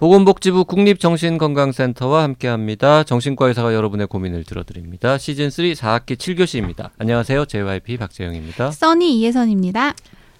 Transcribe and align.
보건복지부 0.00 0.64
국립정신건강센터와 0.64 2.22
함께합니다. 2.22 3.04
정신과 3.04 3.48
의사가 3.48 3.74
여러분의 3.74 4.06
고민을 4.06 4.44
들어드립니다. 4.44 5.18
시즌3 5.18 5.74
4학기 5.74 6.16
7교시입니다. 6.16 6.88
안녕하세요. 6.96 7.44
JYP 7.44 7.98
박재영입니다. 7.98 8.70
써니 8.70 9.20
이혜선입니다. 9.20 9.92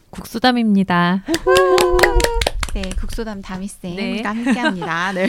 국수담입니다. 0.09 1.25
네, 2.73 2.83
국소담 2.99 3.43
다미쌤과 3.43 3.97
네. 3.97 4.23
함께합니다. 4.23 5.13
네. 5.13 5.29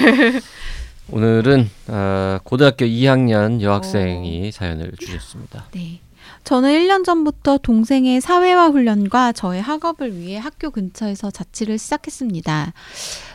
오늘은 1.11 1.69
어, 1.89 2.37
고등학교 2.45 2.85
2학년 2.85 3.59
여학생이 3.59 4.53
사연을 4.53 4.93
주셨습니다. 4.97 5.65
네. 5.73 5.99
저는 6.43 6.69
1년 6.71 7.05
전부터 7.05 7.59
동생의 7.59 8.21
사회화 8.21 8.67
훈련과 8.69 9.31
저의 9.33 9.61
학업을 9.61 10.17
위해 10.17 10.37
학교 10.37 10.69
근처에서 10.69 11.31
자취를 11.31 11.77
시작했습니다. 11.77 12.73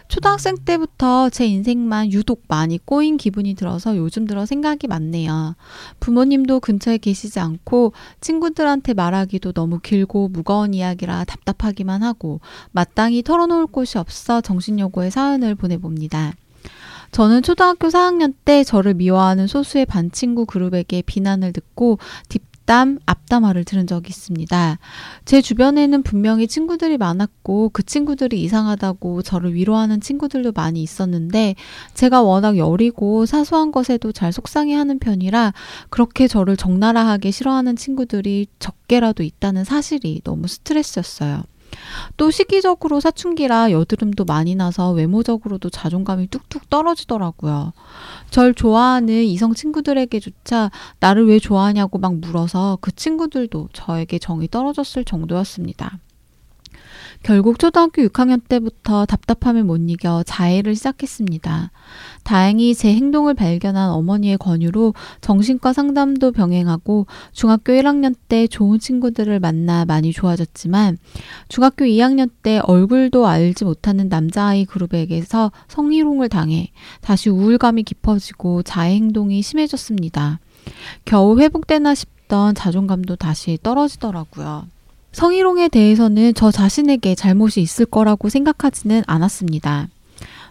초등학생 0.09 0.57
때부터 0.65 1.31
제 1.31 1.47
인생만 1.47 2.13
유독 2.13 2.43
많이 2.49 2.79
꼬인 2.79 3.17
기분이 3.17 3.55
들어서 3.55 3.97
요즘 3.97 4.27
들어 4.27 4.47
생각이 4.47 4.87
많네요. 4.87 5.57
부모님도 5.99 6.61
근처에 6.61 6.99
계시지 6.99 7.41
않고 7.41 7.93
친구들한테 8.21 8.95
말하기도 8.95 9.53
너무 9.53 9.81
길고 9.81 10.29
무거운 10.29 10.75
이야기라 10.75 11.25
답답하기만 11.25 12.03
하고 12.03 12.41
마땅히 12.71 13.23
털어놓을 13.23 13.67
곳이 13.67 13.99
없어 13.99 14.41
정신여고에 14.41 15.11
사연을 15.11 15.55
보내봅니다. 15.55 16.35
저는 17.13 17.43
초등학교 17.43 17.89
4학년 17.89 18.35
때 18.45 18.63
저를 18.65 18.95
미워하는 18.95 19.47
소수의 19.47 19.87
반 19.87 20.11
친구 20.11 20.45
그룹에게 20.45 21.03
비난을 21.03 21.53
듣고 21.53 21.99
뒷담, 22.67 22.99
앞담화를 23.07 23.65
들은 23.65 23.87
적이 23.87 24.09
있습니다. 24.11 24.79
제 25.25 25.41
주변에는 25.41 26.03
분명히 26.03 26.47
친구들이 26.47 26.99
많았고 26.99 27.71
그 27.73 27.83
친구들이 27.83 28.43
이상하다고 28.43 29.23
저를 29.23 29.55
위로하는 29.55 30.01
친구들도 30.01 30.53
많이 30.53 30.83
있었는데 30.83 31.55
제가 31.95 32.23
워낙 32.23 32.59
여리고 32.59 33.25
사소한 33.25 33.73
것에도 33.73 34.13
잘 34.13 34.33
속상해하는 34.33 34.99
편이라 34.99 35.55
그렇게 35.89 36.29
저를 36.29 36.57
적나라하게 36.57 37.31
싫어하는 37.31 37.77
친구들이 37.77 38.49
적게라도 38.59 39.23
있다는 39.23 39.65
사실이 39.65 40.21
너무 40.25 40.49
스트레스였어요. 40.49 41.43
또 42.17 42.31
시기적으로 42.31 43.01
사춘기라 43.01 43.71
여드름도 43.73 44.25
많이 44.25 44.55
나서 44.55 44.91
외모적으로도 44.93 45.71
자존감이 45.71 46.29
뚝뚝 46.29 46.71
떨어지더라고요. 46.71 47.73
절 48.31 48.55
좋아하는 48.55 49.25
이성 49.25 49.55
친구들에게조차 49.55 50.71
나를 51.01 51.27
왜 51.27 51.39
좋아하냐고 51.39 51.99
막 51.99 52.17
물어서 52.17 52.79
그 52.81 52.95
친구들도 52.95 53.69
저에게 53.73 54.19
정이 54.19 54.49
떨어졌을 54.49 55.05
정도였습니다. 55.05 55.99
결국 57.27 57.59
초등학교 57.59 58.03
6학년 58.03 58.41
때부터 58.49 59.05
답답함을 59.05 59.65
못 59.65 59.79
이겨 59.91 60.23
자해를 60.25 60.77
시작했습니다. 60.77 61.73
다행히 62.23 62.73
제 62.73 62.95
행동을 62.95 63.35
발견한 63.35 63.91
어머니의 63.91 64.39
권유로 64.39 64.95
정신과 65.23 65.73
상담도 65.73 66.31
병행하고 66.31 67.09
중학교 67.33 67.73
1학년 67.73 68.15
때 68.29 68.47
좋은 68.47 68.79
친구들을 68.79 69.41
만나 69.41 69.85
많이 69.85 70.13
좋아졌지만 70.13 70.99
중학교 71.49 71.85
2학년 71.85 72.31
때 72.45 72.61
얼굴도 72.63 73.27
알지 73.27 73.65
못하는 73.65 74.09
남자아이 74.09 74.65
그룹에게서 74.65 75.51
성희롱을 75.67 76.29
당해 76.29 76.71
다시 77.01 77.29
우울감이 77.29 77.83
깊어지고 77.83 78.63
자해 78.63 78.95
행동이 78.95 79.43
심해졌습니다. 79.43 80.39
겨우 81.05 81.41
회복되나 81.41 81.97
싶던 81.97 82.55
자존감도 82.55 83.17
다시 83.17 83.59
떨어지더라고요. 83.65 84.76
성희롱에 85.17 85.69
대해서는 85.69 86.35
저 86.35 86.51
자신에게 86.51 87.15
잘못이 87.15 87.63
있을 87.63 87.87
거라고 87.87 88.29
생각하지는 88.29 89.03
않았습니다. 89.07 89.89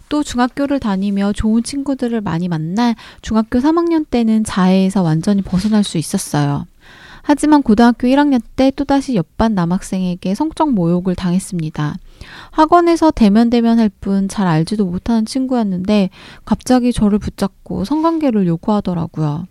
또 0.09 0.23
중학교를 0.23 0.79
다니며 0.79 1.33
좋은 1.33 1.61
친구들을 1.61 2.19
많이 2.21 2.47
만나 2.47 2.95
중학교 3.21 3.59
3학년 3.59 4.09
때는 4.09 4.43
자해에서 4.43 5.03
완전히 5.03 5.43
벗어날 5.43 5.83
수 5.83 5.99
있었어요. 5.99 6.65
하지만 7.21 7.61
고등학교 7.61 8.07
1학년 8.07 8.41
때 8.55 8.71
또다시 8.75 9.13
옆반 9.13 9.53
남학생에게 9.53 10.33
성적 10.33 10.71
모욕을 10.71 11.13
당했습니다. 11.13 11.97
학원에서 12.49 13.11
대면대면 13.11 13.77
할 13.77 13.91
뿐 14.01 14.27
잘 14.27 14.47
알지도 14.47 14.85
못하는 14.85 15.25
친구였는데 15.25 16.09
갑자기 16.43 16.91
저를 16.91 17.19
붙잡고 17.19 17.85
성관계를 17.85 18.47
요구하더라고요. 18.47 19.45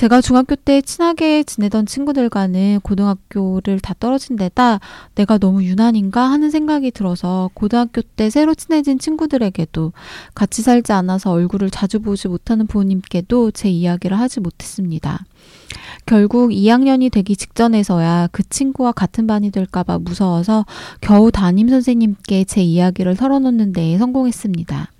제가 0.00 0.22
중학교 0.22 0.56
때 0.56 0.80
친하게 0.80 1.42
지내던 1.42 1.84
친구들과는 1.84 2.80
고등학교를 2.82 3.80
다 3.80 3.94
떨어진 4.00 4.36
데다 4.36 4.80
내가 5.14 5.36
너무 5.36 5.62
유난인가 5.62 6.22
하는 6.22 6.50
생각이 6.50 6.90
들어서 6.90 7.50
고등학교 7.52 8.00
때 8.00 8.30
새로 8.30 8.54
친해진 8.54 8.98
친구들에게도 8.98 9.92
같이 10.34 10.62
살지 10.62 10.94
않아서 10.94 11.32
얼굴을 11.32 11.68
자주 11.68 12.00
보지 12.00 12.28
못하는 12.28 12.66
부모님께도 12.66 13.50
제 13.50 13.68
이야기를 13.68 14.18
하지 14.18 14.40
못했습니다. 14.40 15.22
결국 16.06 16.48
2학년이 16.48 17.12
되기 17.12 17.36
직전에서야 17.36 18.30
그 18.32 18.42
친구와 18.48 18.92
같은 18.92 19.26
반이 19.26 19.50
될까봐 19.50 19.98
무서워서 19.98 20.64
겨우 21.02 21.30
담임 21.30 21.68
선생님께 21.68 22.44
제 22.44 22.62
이야기를 22.62 23.16
털어놓는 23.16 23.74
데에 23.74 23.98
성공했습니다. 23.98 24.92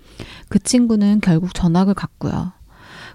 그 0.47 0.59
친구는 0.59 1.21
결국 1.21 1.55
전학을 1.55 1.95
갔고요. 1.95 2.60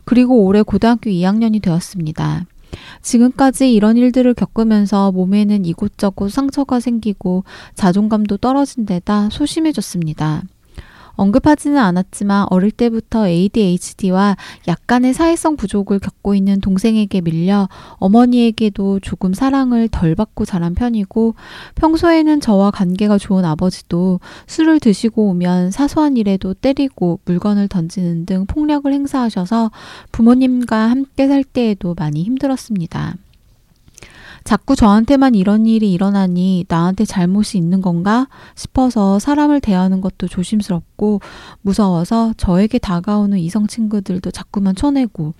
그리고 0.07 0.45
올해 0.45 0.63
고등학교 0.63 1.11
2학년이 1.11 1.61
되었습니다. 1.61 2.47
지금까지 3.03 3.75
이런 3.75 3.97
일들을 3.97 4.33
겪으면서 4.35 5.13
몸에는 5.13 5.65
이곳저곳 5.65 6.31
상처가 6.31 6.81
생기고 6.81 7.45
자존감도 7.75 8.39
떨어진 8.39 8.87
데다 8.87 9.29
소심해졌습니다. 9.31 10.45
언급하지는 11.17 11.79
않았지만 11.79 12.47
어릴 12.51 12.71
때부터 12.71 13.29
ADHD와 13.29 14.37
약간의 14.69 15.15
사회성 15.15 15.57
부족을 15.57 15.99
겪고 15.99 16.35
있는 16.35 16.61
동생에게 16.61 17.21
밀려 17.21 17.69
어머니에게도 17.95 19.01
조금 19.01 19.35
사랑을 19.35 19.89
덜 19.89 20.15
받고 20.15 20.45
자란 20.45 20.75
편이고 20.75 21.35
평소에는 21.75 22.41
저와 22.41 22.71
관계가 22.71 23.19
좋은 23.19 23.45
아버지도 23.45 24.21
술을 24.47 24.81
드시고 24.81 25.31
오면 25.31 25.71
사소한 25.71 26.17
일에도 26.17 26.55
때리고 26.55 27.21
물건을 27.25 27.69
던지는 27.69 28.27
등 28.27 28.47
폭력을 28.47 28.91
행사하셔서 28.93 29.71
부모님과 30.13 30.91
함께 30.91 31.29
살 31.29 31.45
때에도 31.45 31.95
많이 31.95 32.23
힘들었습니다. 32.23 33.17
자꾸 34.47 34.77
저한테만 34.77 35.35
이런 35.35 35.67
일이 35.67 35.93
일어나니 35.93 36.67
나한테 36.69 37.05
잘못이 37.05 37.59
있는 37.59 37.83
건가 37.83 38.29
싶어서 38.55 39.19
사람을 39.19 39.61
대하는 39.61 40.01
것도 40.01 40.29
조심스럽고 40.29 41.21
무서워서 41.63 42.33
저에게 42.37 42.79
다가오는 42.79 43.39
이성 43.39 43.67
친구들도 43.67 44.31
자꾸만 44.31 44.77
쳐내고 44.77 45.35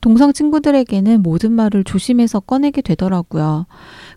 동성 0.00 0.32
친구들에게는 0.32 1.22
모든 1.22 1.52
말을 1.52 1.84
조심해서 1.84 2.40
꺼내게 2.40 2.80
되더라고요. 2.80 3.66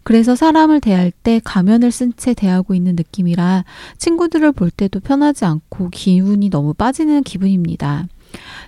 그래서 0.04 0.38
사람을 0.38 0.80
대할 0.80 1.12
때 1.12 1.42
가면을 1.44 1.92
쓴 1.92 2.14
채 2.16 2.34
대하고 2.34 2.74
있는 2.74 2.96
느낌이라 2.96 3.66
친구들을 3.98 4.54
볼 4.54 4.72
때도 4.72 5.02
편하지 5.02 5.44
않고 5.46 5.90
기운이 5.90 6.50
너무 6.50 6.74
빠지는 6.74 7.24
기분입니다. 7.24 8.08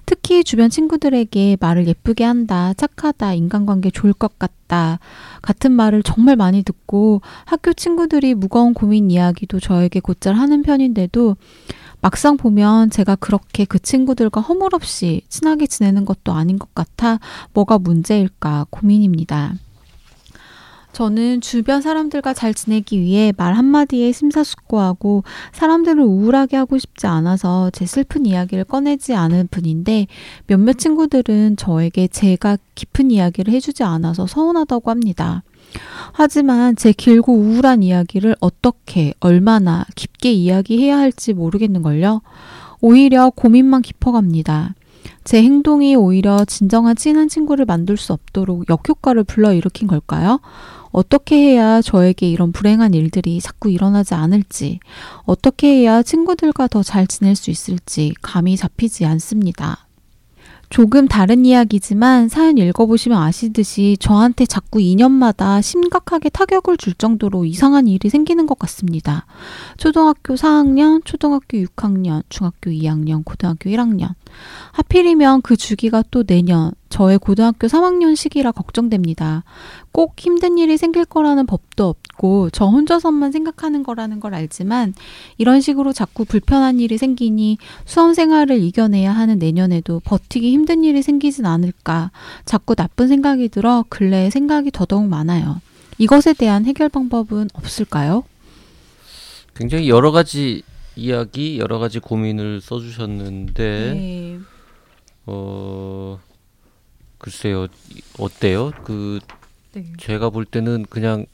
특히 0.06 0.44
주변 0.44 0.70
친구들에게 0.70 1.58
말을 1.60 1.88
예쁘게 1.88 2.24
한다, 2.24 2.74
착하다, 2.74 3.34
인간관계 3.34 3.92
좋을 3.92 4.14
것 4.14 4.38
같다, 4.40 5.00
같은 5.42 5.72
말을 5.72 6.04
정말 6.04 6.36
많이 6.36 6.64
듣고 6.64 7.22
학교 7.46 7.74
친구들이 7.74 8.34
무거운 8.34 8.74
고민 8.74 9.12
이야기도 9.12 9.60
저에게 9.60 10.00
곧잘 10.00 10.34
하는 10.34 10.64
편인데도 10.64 11.36
막상 12.02 12.36
보면 12.36 12.90
제가 12.90 13.16
그렇게 13.16 13.64
그 13.66 13.78
친구들과 13.78 14.42
허물없이 14.42 15.22
친하게 15.30 15.68
지내는 15.68 16.06
것도 16.06 16.34
아닌 16.34 16.58
것 16.58 16.74
같아 16.74 17.20
뭐가 17.54 17.78
문제일까 17.78 18.66
고민입니다. 18.72 19.54
저는 20.94 21.42
주변 21.42 21.82
사람들과 21.82 22.34
잘 22.34 22.54
지내기 22.54 23.00
위해 23.00 23.34
말 23.38 23.54
한마디에 23.54 24.12
심사숙고하고 24.12 25.24
사람들을 25.54 26.04
우울하게 26.04 26.58
하고 26.58 26.78
싶지 26.78 27.08
않아서 27.08 27.70
제 27.72 27.86
슬픈 27.86 28.26
이야기를 28.26 28.66
꺼내지 28.66 29.14
않은 29.14 29.48
분인데 29.52 30.08
몇몇 30.48 30.78
친구들은 30.78 31.56
저에게 31.58 32.08
제가 32.08 32.58
깊은 32.76 33.12
이야기를 33.12 33.54
해주지 33.54 33.84
않아서 33.84 34.28
서운하다고 34.28 34.92
합니다. 34.92 35.44
하지만 36.12 36.76
제 36.76 36.92
길고 36.92 37.34
우울한 37.34 37.84
이야기를 37.84 38.36
어떻게, 38.42 39.14
얼마나 39.22 39.86
깊게 39.96 40.32
이야기해야 40.34 40.98
할지 40.98 41.34
모르겠는걸요. 41.34 42.22
오히려 42.82 43.30
고민만 43.30 43.82
깊어갑니다. 43.82 44.76
제 45.24 45.42
행동이 45.42 45.96
오히려 45.96 46.46
진정한 46.46 46.96
친한 46.96 47.30
친구를 47.30 47.66
만들 47.66 47.96
수 47.96 48.14
없도록 48.14 48.70
역효과를 48.70 49.24
불러일으킨 49.24 49.88
걸까요? 49.88 50.40
어떻게 50.92 51.38
해야 51.38 51.82
저에게 51.82 52.30
이런 52.30 52.52
불행한 52.52 52.94
일들이 52.94 53.40
자꾸 53.40 53.70
일어나지 53.70 54.14
않을지, 54.14 54.80
어떻게 55.24 55.68
해야 55.80 56.04
친구들과 56.04 56.68
더 56.68 56.84
잘 56.84 57.08
지낼 57.08 57.36
수 57.36 57.52
있을지 57.52 58.14
감이 58.22 58.58
잡히지 58.58 59.06
않습니다. 59.06 59.88
조금 60.72 61.08
다른 61.10 61.46
이야기지만 61.46 62.30
사연 62.30 62.58
읽어보시면 62.58 63.22
아시듯이 63.22 63.98
저한테 64.00 64.46
자꾸 64.46 64.80
2년마다 64.80 65.62
심각하게 65.62 66.30
타격을 66.30 66.78
줄 66.78 66.94
정도로 66.94 67.44
이상한 67.44 67.88
일이 67.88 68.10
생기는 68.10 68.46
것 68.46 68.58
같습니다. 68.58 69.26
초등학교 69.76 70.36
4학년, 70.36 71.04
초등학교 71.04 71.58
6학년, 71.58 72.24
중학교 72.30 72.72
2학년, 72.72 73.26
고등학교 73.26 73.70
1학년. 73.70 74.14
하필이면 74.72 75.42
그 75.42 75.58
주기가 75.58 76.04
또 76.10 76.24
내년, 76.24 76.72
저의 76.92 77.18
고등학교 77.18 77.68
3학년 77.68 78.16
시기라 78.16 78.52
걱정됩니다. 78.52 79.44
꼭 79.92 80.14
힘든 80.20 80.58
일이 80.58 80.78
생길 80.78 81.06
거라는 81.06 81.46
법도 81.48 81.88
없고 81.88 82.50
저 82.52 82.66
혼자서만 82.66 83.32
생각하는 83.32 83.82
거라는 83.82 84.20
걸 84.20 84.36
알지만 84.36 84.94
이런 85.38 85.62
식으로 85.62 85.94
자꾸 85.94 86.26
불편한 86.26 86.80
일이 86.80 86.98
생기니 86.98 87.58
수험 87.86 88.14
생활을 88.14 88.62
이겨내야 88.62 89.12
하는 89.12 89.40
내년에도 89.40 90.02
버티기 90.02 90.52
힘든 90.52 90.84
일이 90.84 91.02
생기진 91.02 91.46
않을까 91.46 92.12
자꾸 92.46 92.76
나쁜 92.76 93.08
생각이 93.08 93.48
들어 93.50 93.86
근래에 93.88 94.30
생각이 94.30 94.72
더더욱 94.72 95.08
많아요. 95.08 95.62
이것에 95.98 96.34
대한 96.34 96.66
해결 96.66 96.90
방법은 96.90 97.48
없을까요? 97.54 98.24
굉장히 99.56 99.88
여러 99.90 100.12
가지 100.12 100.62
이야기, 100.98 101.58
여러 101.58 101.80
가지 101.80 102.00
고민을 102.00 102.60
써주셨는데 102.60 103.94
네. 103.94 104.40
어 105.26 106.20
글쎄요 107.22 107.68
어때요? 108.18 108.72
그 108.84 109.20
네. 109.74 109.86
제가 109.98 110.30
볼 110.32 110.46
때는 110.46 110.86
그냥 110.90 111.26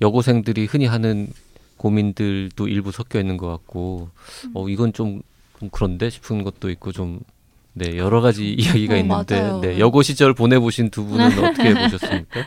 여고생들이 0.00 0.66
흔히 0.66 0.86
하는 0.86 1.32
고민들도 1.78 2.68
일부 2.68 2.92
섞여 2.92 3.18
있는 3.18 3.36
것 3.36 3.48
같고 3.48 4.10
어 4.54 4.68
이건 4.68 4.92
좀, 4.92 5.22
좀 5.58 5.68
그런데 5.72 6.10
싶은 6.10 6.44
것도 6.44 6.70
있고 6.70 6.92
좀 6.92 7.20
네 7.74 7.96
여러 7.96 8.20
가지 8.20 8.52
이야기가 8.52 8.94
어, 8.94 8.98
있는데 8.98 9.40
맞아요. 9.40 9.60
네 9.60 9.78
여고 9.78 10.02
시절 10.02 10.34
보내보신 10.34 10.90
두 10.90 11.04
분은 11.06 11.38
어떻게 11.38 11.72
보셨습니까? 11.90 12.46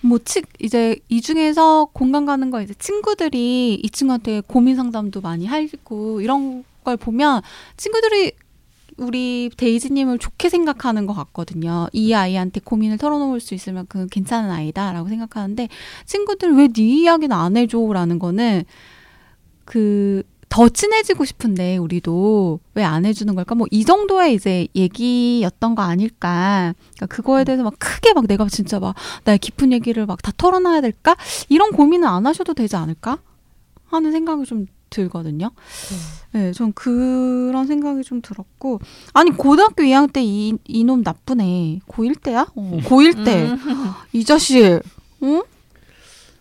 뭐, 0.00 0.18
치, 0.24 0.42
이제 0.60 0.96
이 1.08 1.20
중에서 1.20 1.88
공감 1.92 2.24
가는 2.24 2.50
거 2.52 2.62
이제 2.62 2.72
친구들이 2.74 3.74
이 3.74 3.90
친구한테 3.90 4.42
고민 4.46 4.76
상담도 4.76 5.20
많이 5.20 5.44
하고 5.44 6.20
이런 6.20 6.64
걸 6.84 6.96
보면 6.96 7.42
친구들이 7.76 8.32
우리 8.98 9.50
데이지님을 9.56 10.18
좋게 10.18 10.48
생각하는 10.48 11.06
것 11.06 11.14
같거든요. 11.14 11.88
이 11.92 12.12
아이한테 12.14 12.60
고민을 12.60 12.98
털어놓을 12.98 13.40
수 13.40 13.54
있으면 13.54 13.86
그 13.88 14.06
괜찮은 14.08 14.50
아이다라고 14.50 15.08
생각하는데 15.08 15.68
친구들 16.04 16.54
왜 16.56 16.68
네 16.68 16.82
이야기는 16.82 17.34
안 17.36 17.56
해줘라는 17.56 18.18
거는 18.18 18.64
그 19.64 20.22
더 20.50 20.66
친해지고 20.68 21.26
싶은데 21.26 21.76
우리도 21.76 22.60
왜 22.74 22.82
안 22.82 23.04
해주는 23.04 23.34
걸까? 23.34 23.54
뭐 23.54 23.66
이 23.70 23.84
정도의 23.84 24.34
이제 24.34 24.66
얘기였던 24.74 25.74
거 25.74 25.82
아닐까? 25.82 26.72
그러니까 26.96 27.06
그거에 27.14 27.44
대해서 27.44 27.62
막 27.62 27.74
크게 27.78 28.14
막 28.14 28.26
내가 28.26 28.48
진짜 28.48 28.80
막 28.80 28.94
나의 29.24 29.38
깊은 29.38 29.72
얘기를 29.72 30.06
막 30.06 30.22
다 30.22 30.32
털어놔야 30.36 30.80
될까? 30.80 31.16
이런 31.50 31.72
고민은 31.72 32.08
안 32.08 32.26
하셔도 32.26 32.54
되지 32.54 32.76
않을까? 32.76 33.18
하는 33.88 34.10
생각이 34.12 34.44
좀 34.46 34.66
들거든요. 34.90 35.50
네, 36.32 36.52
전 36.52 36.72
그런 36.72 37.66
생각이 37.66 38.02
좀 38.04 38.20
들었고 38.22 38.80
아니 39.12 39.30
고등학교 39.30 39.82
2학년 39.82 40.12
때 40.12 40.22
이 40.22 40.54
이놈 40.66 41.02
나쁘네. 41.02 41.80
고1 41.88 42.22
때야? 42.22 42.46
어, 42.54 42.78
고1 42.84 43.24
때. 43.24 43.48
이 44.12 44.24
자식. 44.24 44.80
응? 45.22 45.42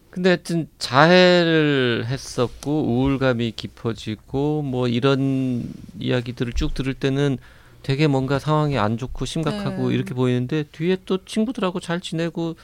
근데 0.10 0.30
하여튼 0.30 0.68
자해를 0.80 2.06
했었고 2.08 2.84
우울감이 2.86 3.54
깊어지고 3.56 4.64
뭐 4.64 4.88
이런 4.88 5.72
이야기들을 6.00 6.54
쭉 6.54 6.74
들을 6.74 6.94
때는 6.94 7.38
되게 7.84 8.08
뭔가 8.08 8.40
상황이 8.40 8.78
안 8.80 8.98
좋고 8.98 9.26
심각하고 9.26 9.90
네. 9.90 9.96
이렇게 9.96 10.14
보이는데 10.16 10.64
뒤에 10.72 10.98
또 11.06 11.24
친구들하고 11.24 11.80
잘 11.80 12.02
지내고 12.02 12.56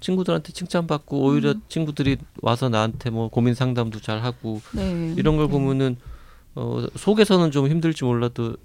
친구들한테 0.00 0.52
칭찬받고 0.52 1.18
오히려 1.20 1.52
음. 1.52 1.62
친구들이 1.68 2.16
와서 2.42 2.68
나한테 2.68 3.10
뭐 3.10 3.28
고민 3.28 3.54
상담도 3.54 4.00
잘 4.00 4.22
하고 4.22 4.60
네. 4.72 5.14
이런 5.16 5.36
걸 5.36 5.48
보면은 5.48 5.96
어 6.54 6.86
속에서는 6.96 7.50
좀 7.50 7.68
힘들지 7.68 8.04
몰라도 8.04 8.56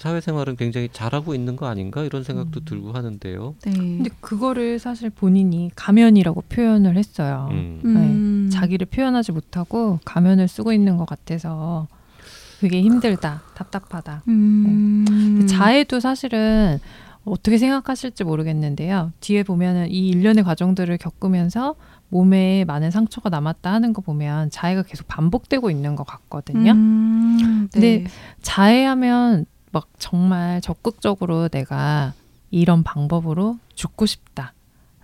사회생활은 0.00 0.56
굉장히 0.56 0.88
잘하고 0.90 1.34
있는 1.34 1.56
거 1.56 1.66
아닌가 1.66 2.02
이런 2.02 2.24
생각도 2.24 2.60
음. 2.60 2.64
들고 2.64 2.92
하는데요. 2.92 3.54
네. 3.66 3.72
근데 3.72 4.10
그거를 4.20 4.78
사실 4.78 5.10
본인이 5.10 5.70
가면이라고 5.74 6.42
표현을 6.48 6.96
했어요. 6.96 7.48
음. 7.50 7.80
음. 7.84 8.50
자기를 8.50 8.86
표현하지 8.86 9.32
못하고 9.32 10.00
가면을 10.06 10.48
쓰고 10.48 10.72
있는 10.72 10.96
것 10.96 11.04
같아서 11.04 11.86
되게 12.60 12.80
힘들다, 12.82 13.42
답답하다. 13.54 14.22
음. 14.28 15.04
근데 15.06 15.46
자해도 15.46 16.00
사실은 16.00 16.78
어떻게 17.24 17.58
생각하실지 17.58 18.24
모르겠는데요. 18.24 19.12
뒤에 19.20 19.42
보면은 19.42 19.90
이 19.90 20.08
일련의 20.08 20.44
과정들을 20.44 20.96
겪으면서 20.98 21.74
몸에 22.08 22.64
많은 22.64 22.90
상처가 22.90 23.28
남았다 23.28 23.72
하는 23.72 23.92
거 23.92 24.02
보면 24.02 24.50
자해가 24.50 24.82
계속 24.82 25.06
반복되고 25.06 25.70
있는 25.70 25.96
것 25.96 26.04
같거든요. 26.04 26.72
음, 26.72 27.68
네. 27.72 27.80
근데 27.80 28.10
자해하면 28.42 29.46
막 29.70 29.88
정말 29.98 30.60
적극적으로 30.60 31.48
내가 31.48 32.14
이런 32.50 32.82
방법으로 32.82 33.58
죽고 33.74 34.06
싶다. 34.06 34.54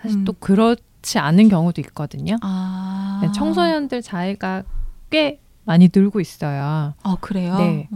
사실 0.01 0.19
음. 0.19 0.25
또 0.25 0.33
그렇지 0.33 1.19
않은 1.19 1.49
경우도 1.49 1.81
있거든요. 1.83 2.37
아. 2.43 3.21
네, 3.23 3.31
청소년들 3.33 4.03
자해가 4.03 4.65
꽤 5.11 5.39
많이 5.65 5.91
늘고 5.95 6.21
있어요. 6.21 6.95
아 7.03 7.17
그래요? 7.21 7.57
네. 7.59 7.89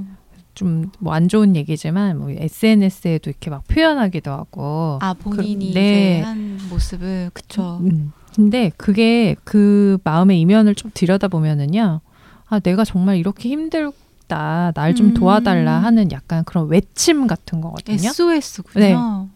좀 0.61 0.91
뭐 1.01 1.12
안 1.15 1.29
좋은 1.29 1.57
얘기지만 1.57 2.19
뭐 2.19 2.31
SNS에도 2.31 3.31
이렇게 3.31 3.51
막 3.51 3.67
표현하기도 3.67 4.31
하고. 4.31 4.99
아 5.01 5.15
본인이 5.15 5.69
그- 5.69 5.75
네. 5.75 6.21
한 6.21 6.59
모습을 6.71 7.31
그쵸. 7.33 7.79
음. 7.83 8.12
근데 8.35 8.71
그게 8.77 9.35
그 9.45 9.99
마음의 10.05 10.41
이면을 10.41 10.75
좀 10.75 10.91
들여다 10.95 11.29
보면은요. 11.29 12.01
아, 12.49 12.59
내가 12.61 12.85
정말 12.85 13.17
이렇게 13.17 13.49
힘들다. 13.49 14.73
날좀 14.75 15.07
음. 15.09 15.15
도와달라 15.15 15.79
하는 15.83 16.12
약간 16.12 16.45
그런 16.45 16.69
외침 16.69 17.27
같은 17.27 17.61
거거든요. 17.61 17.97
SOS군요. 18.11 18.81
네. 18.85 18.95
어. 18.97 19.29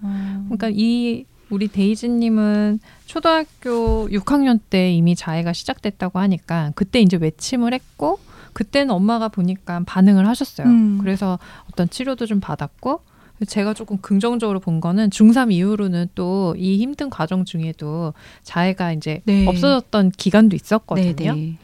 그러니까 0.46 0.68
이 0.72 1.24
우리 1.50 1.68
데이지님은 1.68 2.78
초등학교 3.06 4.08
6학년 4.10 4.60
때 4.70 4.92
이미 4.92 5.14
자해가 5.16 5.52
시작됐다고 5.52 6.18
하니까 6.18 6.72
그때 6.74 7.00
이제 7.00 7.16
외침을 7.16 7.72
했고 7.74 8.18
그때는 8.54 8.94
엄마가 8.94 9.28
보니까 9.28 9.82
반응을 9.84 10.26
하셨어요. 10.26 10.66
음. 10.66 10.98
그래서 11.00 11.38
어떤 11.70 11.88
치료도 11.90 12.24
좀 12.26 12.40
받았고 12.40 13.00
제가 13.46 13.74
조금 13.74 13.98
긍정적으로 13.98 14.60
본 14.60 14.80
거는 14.80 15.10
중3 15.10 15.52
이후로는 15.52 16.08
또 16.14 16.54
이 16.56 16.78
힘든 16.78 17.10
과정 17.10 17.44
중에도 17.44 18.14
자해가 18.44 18.92
이제 18.92 19.20
네. 19.24 19.46
없어졌던 19.46 20.12
기간도 20.12 20.56
있었거든요. 20.56 21.34
네네. 21.34 21.56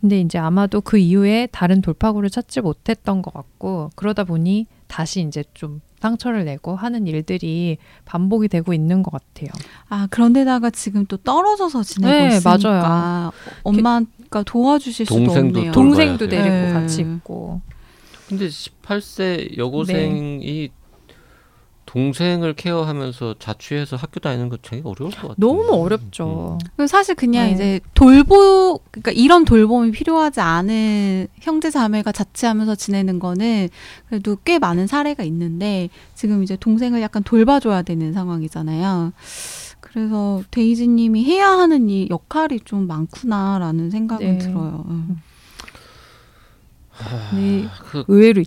근데 0.00 0.20
이제 0.20 0.38
아마도 0.38 0.80
그 0.80 0.96
이후에 0.96 1.46
다른 1.52 1.82
돌파구를 1.82 2.30
찾지 2.30 2.62
못했던 2.62 3.20
것 3.20 3.34
같고 3.34 3.90
그러다 3.96 4.24
보니 4.24 4.66
다시 4.86 5.20
이제 5.20 5.44
좀 5.52 5.82
상처를 6.00 6.46
내고 6.46 6.74
하는 6.74 7.06
일들이 7.06 7.76
반복이 8.06 8.48
되고 8.48 8.72
있는 8.72 9.02
것 9.02 9.10
같아요. 9.10 9.50
아 9.90 10.06
그런데다가 10.10 10.70
지금 10.70 11.04
또 11.06 11.18
떨어져서 11.18 11.82
지내고 11.82 12.12
네, 12.12 12.36
있으니까 12.36 12.58
맞아요. 12.62 13.32
엄마 13.62 14.00
가 14.30 14.44
도와주실 14.44 15.06
수도 15.06 15.18
동생도 15.18 15.58
없네요. 15.58 15.72
동생도. 15.72 16.28
데리고 16.28 16.48
네. 16.48 16.72
같이 16.72 17.00
있고 17.02 17.60
근데 18.28 18.46
18세 18.46 19.58
여고생이 19.58 20.70
동생을 21.90 22.54
케어하면서 22.54 23.34
자취해서 23.40 23.96
학교 23.96 24.20
다니는 24.20 24.48
거 24.48 24.56
되게 24.62 24.80
어려울 24.84 25.10
것 25.10 25.22
같아요. 25.22 25.34
너무 25.38 25.72
어렵죠. 25.72 26.58
그리고 26.76 26.86
사실 26.86 27.16
그냥 27.16 27.46
네. 27.46 27.52
이제 27.52 27.80
돌보 27.94 28.78
그러니까 28.92 29.10
이런 29.10 29.44
돌봄이 29.44 29.90
필요하지 29.90 30.40
않은 30.40 31.26
형제 31.40 31.68
자매가 31.68 32.12
자취하면서 32.12 32.76
지내는 32.76 33.18
거는 33.18 33.68
그래도 34.08 34.36
꽤 34.44 34.60
많은 34.60 34.86
사례가 34.86 35.24
있는데 35.24 35.88
지금 36.14 36.44
이제 36.44 36.56
동생을 36.56 37.02
약간 37.02 37.24
돌봐줘야 37.24 37.82
되는 37.82 38.12
상황이잖아요. 38.12 39.12
그래서 39.92 40.42
데이지님이 40.50 41.24
해야 41.24 41.48
하는 41.48 41.88
이 41.90 42.08
역할이 42.10 42.60
좀 42.60 42.86
많구나라는 42.86 43.90
생각은 43.90 44.26
네. 44.26 44.38
들어요. 44.38 44.84
음. 44.88 45.20
근데 47.30 47.68
그 47.90 48.04
의외로 48.08 48.42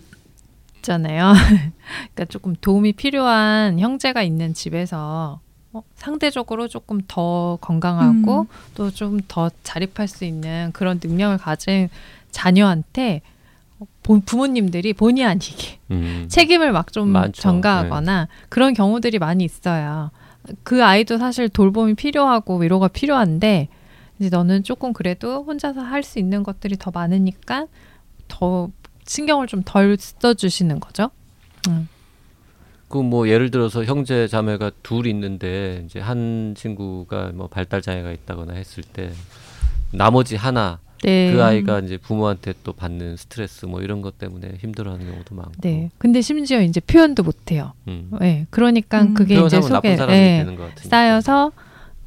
있잖아요. 0.76 1.32
그러니까 2.14 2.24
조금 2.28 2.54
도움이 2.60 2.92
필요한 2.94 3.78
형제가 3.78 4.22
있는 4.22 4.54
집에서 4.54 5.40
어, 5.72 5.82
상대적으로 5.96 6.68
조금 6.68 7.00
더 7.08 7.58
건강하고 7.60 8.42
음. 8.42 8.46
또좀 8.74 9.20
더 9.28 9.50
자립할 9.64 10.06
수 10.08 10.24
있는 10.24 10.70
그런 10.72 11.00
능력을 11.02 11.36
가진 11.38 11.88
자녀한테 12.30 13.22
어, 13.80 13.86
보- 14.02 14.20
부모님들이 14.20 14.92
본의 14.92 15.24
아니게 15.24 15.78
음. 15.90 16.26
책임을 16.28 16.72
막 16.72 16.92
좀. 16.92 17.12
전가하거나 17.32 18.28
그런 18.48 18.72
경우들이 18.72 19.18
많이 19.18 19.44
있어요. 19.44 20.10
그 20.62 20.84
아이도 20.84 21.18
사실 21.18 21.48
돌봄이 21.48 21.94
필요하고 21.94 22.58
위로가 22.58 22.88
필요한데 22.88 23.68
이제 24.18 24.28
너는 24.28 24.62
조금 24.62 24.92
그래도 24.92 25.42
혼자서 25.44 25.80
할 25.80 26.02
수 26.02 26.18
있는 26.18 26.42
것들이 26.42 26.76
더 26.78 26.90
많으니까 26.90 27.66
더 28.28 28.70
신경을 29.06 29.46
좀 29.46 29.62
덜 29.64 29.96
써주시는 29.98 30.80
거죠. 30.80 31.10
음. 31.68 31.88
그뭐 32.88 33.28
예를 33.28 33.50
들어서 33.50 33.84
형제 33.84 34.28
자매가 34.28 34.70
둘 34.82 35.06
있는데 35.06 35.82
이제 35.86 35.98
한 35.98 36.54
친구가 36.56 37.32
뭐 37.34 37.48
발달 37.48 37.82
장애가 37.82 38.12
있다거나 38.12 38.52
했을 38.52 38.84
때 38.84 39.10
나머지 39.90 40.36
하나 40.36 40.78
네. 41.04 41.32
그 41.32 41.42
아이가 41.42 41.80
이제 41.80 41.98
부모한테 41.98 42.54
또 42.64 42.72
받는 42.72 43.16
스트레스 43.18 43.66
뭐 43.66 43.82
이런 43.82 44.00
것 44.00 44.18
때문에 44.18 44.54
힘들어하는 44.58 45.06
경우도 45.06 45.34
많고. 45.34 45.52
네. 45.60 45.90
근데 45.98 46.22
심지어 46.22 46.62
이제 46.62 46.80
표현도 46.80 47.22
못 47.22 47.52
해요. 47.52 47.72
음. 47.88 48.10
네. 48.20 48.46
그러니까 48.50 49.02
음. 49.02 49.14
그게 49.14 49.34
이제 49.44 49.60
속에 49.60 49.96
사람이 49.96 50.18
네. 50.18 50.38
되는 50.38 50.56
것 50.56 50.62
같으니까. 50.68 50.88
쌓여서 50.88 51.52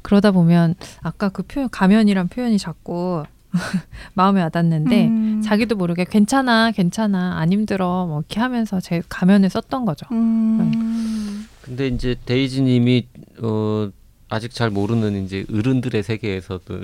그러다 0.02 0.32
보면 0.32 0.74
아까 1.00 1.28
그 1.28 1.42
표현 1.42 1.68
가면이란 1.70 2.28
표현이 2.28 2.58
자꾸 2.58 3.22
마음에 4.14 4.42
와닿는데 4.42 5.06
음. 5.06 5.42
자기도 5.42 5.76
모르게 5.76 6.04
괜찮아 6.04 6.72
괜찮아 6.72 7.38
안 7.38 7.52
힘들어 7.52 8.06
뭐 8.06 8.20
이렇게 8.20 8.40
하면서 8.40 8.80
제 8.80 9.02
가면을 9.08 9.48
썼던 9.48 9.84
거죠. 9.84 10.06
음. 10.10 11.46
근데 11.62 11.86
이제 11.86 12.16
데이지님이 12.24 13.06
어 13.42 13.90
아직 14.30 14.52
잘 14.52 14.68
모르는 14.70 15.24
이제 15.24 15.46
어른들의 15.50 16.02
세계에서도 16.02 16.80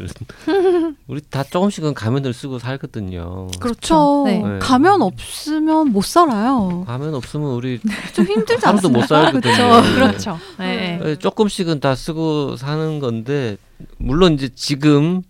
우리 1.07 1.21
다 1.29 1.43
조금씩은 1.43 1.93
가면을 1.93 2.33
쓰고 2.33 2.59
살거든요. 2.59 3.49
그렇죠. 3.61 4.25
네. 4.27 4.39
네. 4.43 4.59
가면 4.61 5.03
없으면 5.03 5.89
못 5.93 6.05
살아요. 6.05 6.85
가면 6.87 7.15
없으면 7.15 7.51
우리 7.51 7.81
좀 8.15 8.25
힘들지 8.25 8.65
하루도 8.65 8.89
못 8.89 9.03
않습니까? 9.03 9.07
살거든요. 9.07 9.53
그쵸? 9.53 9.81
네. 9.83 9.95
그렇죠. 9.95 10.39
네. 10.59 11.01
예, 11.05 11.17
조금씩은 11.17 11.81
다 11.81 11.95
쓰고 11.95 12.57
사는 12.57 12.99
건데 12.99 13.59
물론 13.99 14.33
이제 14.35 14.49
지금 14.55 15.23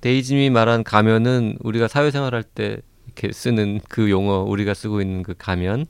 데이지님이 0.00 0.50
말한 0.50 0.82
가면은 0.82 1.58
우리가 1.60 1.86
사회생활할 1.86 2.42
때 2.42 2.78
이렇게 3.06 3.32
쓰는 3.32 3.80
그 3.88 4.10
용어 4.10 4.42
우리가 4.42 4.74
쓰고 4.74 5.00
있는 5.00 5.22
그 5.22 5.34
가면 5.38 5.86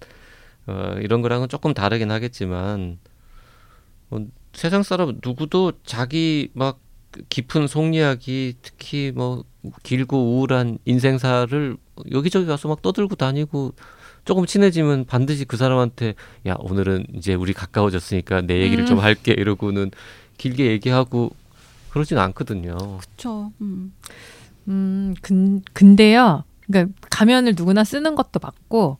어, 0.67 0.95
이런 1.01 1.23
거랑은 1.23 1.49
조금 1.49 1.73
다르긴 1.73 2.11
하겠지만 2.11 2.99
어, 4.11 4.19
세상 4.53 4.83
사람 4.83 5.19
누구도 5.25 5.73
자기 5.85 6.51
막 6.55 6.81
깊은 7.29 7.67
속 7.67 7.95
이야기 7.95 8.55
특히 8.63 9.13
뭐 9.15 9.45
길고 9.83 10.37
우울한 10.37 10.79
인생사를 10.85 11.77
여기저기 12.11 12.47
가서 12.47 12.69
막 12.69 12.83
떠들고 12.83 13.17
다니고 13.17 13.75
조금 14.25 14.47
친해지면 14.47 15.05
반드시 15.07 15.45
그 15.45 15.57
사람한테 15.57 16.15
야 16.47 16.57
오늘은 16.59 17.07
이제 17.15 17.35
우리 17.35 17.53
가까워졌으니까 17.53 18.43
내 18.43 18.61
얘기를 18.61 18.85
음. 18.85 18.87
좀 18.87 18.99
할게 19.01 19.33
이러고는 19.33 19.91
길게 20.39 20.67
얘기하고 20.67 21.31
그러진 21.91 22.19
않거든요. 22.19 22.77
그렇죠. 22.99 23.53
음. 23.61 23.93
음, 24.69 25.15
근, 25.23 25.63
근데요. 25.73 26.45
그러니까 26.67 26.95
가면을 27.11 27.55
누구나 27.57 27.85
쓰는 27.85 28.15
것도 28.15 28.41
맞고 28.41 28.99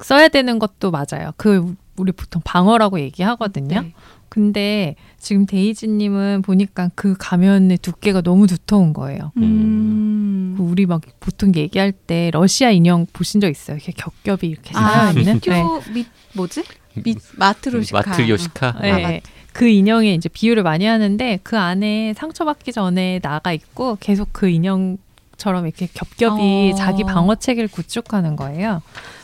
써야 0.00 0.28
되는 0.28 0.58
것도 0.58 0.90
맞아요. 0.90 1.32
그 1.36 1.74
우리 1.96 2.12
보통 2.12 2.40
방어라고 2.44 3.00
얘기하거든요. 3.00 3.80
네. 3.82 3.92
근데 4.28 4.96
지금 5.18 5.44
데이지님은 5.44 6.40
보니까 6.42 6.90
그 6.94 7.14
가면의 7.18 7.76
두께가 7.78 8.22
너무 8.22 8.46
두터운 8.46 8.94
거예요. 8.94 9.30
음. 9.36 10.54
그 10.56 10.62
우리 10.62 10.86
막 10.86 11.02
보통 11.20 11.54
얘기할 11.54 11.92
때 11.92 12.30
러시아 12.32 12.70
인형 12.70 13.06
보신 13.12 13.40
적 13.42 13.50
있어요? 13.50 13.76
이렇게 13.76 13.92
겹겹이 13.92 14.50
이렇게 14.50 14.70
아, 14.74 15.12
쌓여 15.12 15.20
있는. 15.20 15.38
네. 15.40 15.62
교밑 15.62 16.06
뭐지? 16.34 16.64
밑 17.04 17.18
마트로시카. 17.36 18.02
마트요시카. 18.06 18.78
네. 18.80 18.90
아, 18.90 18.98
맞- 19.00 19.22
그 19.52 19.68
인형에 19.68 20.14
이제 20.14 20.30
비유를 20.30 20.62
많이 20.62 20.86
하는데 20.86 21.38
그 21.42 21.58
안에 21.58 22.14
상처받기 22.16 22.72
전에 22.72 23.18
나가 23.20 23.52
있고 23.52 23.98
계속 24.00 24.30
그 24.32 24.48
인형처럼 24.48 25.66
이렇게 25.66 25.88
겹겹이 25.92 26.72
어. 26.72 26.74
자기 26.74 27.04
방어 27.04 27.34
체계를 27.34 27.68
구축하는 27.68 28.36
거예요. 28.36 28.80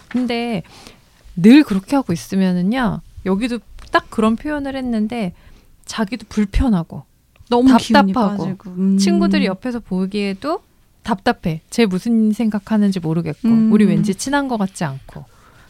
근데 0.08 0.62
늘 1.40 1.62
그렇게 1.64 1.96
하고 1.96 2.12
있으면은요 2.12 3.00
여기도 3.26 3.58
딱 3.90 4.10
그런 4.10 4.36
표현을 4.36 4.76
했는데 4.76 5.32
자기도 5.84 6.26
불편하고 6.28 7.04
너무 7.48 7.70
답답하고. 7.70 8.56
음. 8.66 8.98
친구들이 8.98 9.46
옆에서 9.46 9.80
보기에도 9.80 10.60
답답해. 11.02 11.62
쟤 11.70 11.86
무슨 11.86 12.32
생각하는지 12.32 13.00
모르겠고 13.00 13.48
음. 13.48 13.72
우리 13.72 13.86
왠지 13.86 14.14
친한 14.14 14.48
것 14.48 14.58
같지 14.58 14.84
않고 14.84 15.24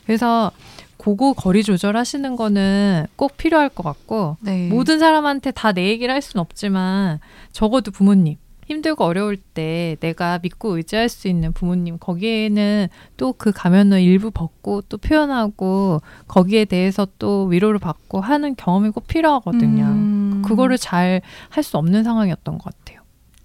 그래서 0.04 0.50
그거 0.96 1.32
거리 1.32 1.62
조절하시는 1.62 2.34
거는 2.34 3.06
꼭 3.14 3.36
필요할 3.36 3.68
것 3.68 3.84
같고 3.84 4.36
네. 4.40 4.68
모든 4.68 4.98
사람한테 4.98 5.52
다 5.52 5.72
내 5.72 5.86
얘기를 5.88 6.12
할 6.12 6.20
수는 6.22 6.40
없지만 6.40 7.20
적어도 7.52 7.92
부모님 7.92 8.36
힘들고 8.68 9.02
어려울 9.04 9.36
때 9.36 9.96
내가 10.00 10.38
믿고 10.40 10.76
의지할 10.76 11.08
수 11.08 11.26
있는 11.28 11.52
부모님 11.52 11.98
거기에는 11.98 12.88
또 13.16 13.32
그 13.32 13.50
가면을 13.52 14.00
일부 14.02 14.30
벗고 14.30 14.82
또 14.88 14.98
표현하고 14.98 16.00
거기에 16.28 16.64
대해서 16.66 17.06
또 17.18 17.44
위로를 17.46 17.78
받고 17.78 18.20
하는 18.20 18.54
경험이 18.56 18.90
꼭 18.90 19.06
필요하거든요. 19.06 19.84
음. 19.84 20.42
그거를 20.44 20.76
잘 20.78 21.22
할 21.50 21.64
수 21.64 21.76
없는 21.78 22.04
상황이었던 22.04 22.58
것 22.58 22.64
같아요. 22.64 23.00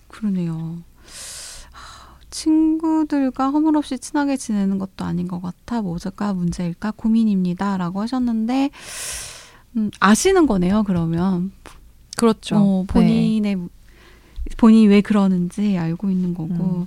그러네요. 0.07 0.77
하, 1.71 2.15
친구들과 2.29 3.49
허물없이 3.49 3.97
친하게 3.99 4.37
지내는 4.37 4.77
것도 4.77 5.05
아닌 5.05 5.27
것 5.27 5.41
같아. 5.41 5.81
뭐가 5.81 6.33
문제일까 6.33 6.91
고민입니다라고 6.91 8.01
하셨는데 8.01 8.69
음, 9.77 9.89
아시는 9.99 10.45
거네요. 10.47 10.83
그러면 10.83 11.51
그렇죠. 12.17 12.55
어, 12.57 12.85
네. 12.87 12.93
본인의 12.93 13.57
본인이 14.57 14.87
왜 14.87 15.01
그러는지 15.01 15.77
알고 15.77 16.09
있는 16.09 16.33
거고. 16.33 16.53
음. 16.53 16.85